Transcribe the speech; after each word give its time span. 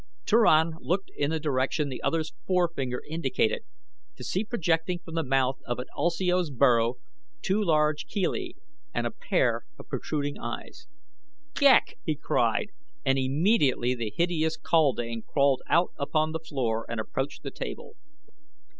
Turan 0.25 0.73
looked 0.79 1.11
in 1.15 1.29
the 1.29 1.39
direction 1.39 1.87
the 1.89 2.01
other's 2.01 2.33
forefinger 2.47 3.03
indicated, 3.07 3.61
to 4.15 4.23
see 4.23 4.43
projecting 4.43 4.97
from 4.97 5.13
the 5.13 5.21
mouth 5.23 5.59
of 5.67 5.77
an 5.77 5.85
ulsio's 5.95 6.49
burrow 6.49 6.95
two 7.43 7.63
large 7.63 8.07
chelae 8.07 8.53
and 8.95 9.05
a 9.05 9.11
pair 9.11 9.61
of 9.77 9.87
protruding 9.89 10.39
eyes. 10.39 10.87
"Ghek!" 11.53 11.97
he 12.03 12.15
cried 12.15 12.71
and 13.05 13.19
immediately 13.19 13.93
the 13.93 14.11
hideous 14.17 14.57
kaldane 14.57 15.21
crawled 15.21 15.61
out 15.69 15.91
upon 15.99 16.31
the 16.31 16.39
floor 16.39 16.83
and 16.89 16.99
approached 16.99 17.43
the 17.43 17.51
table. 17.51 17.95